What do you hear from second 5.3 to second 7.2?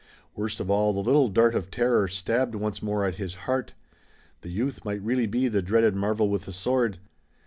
the dreaded marvel with the sword.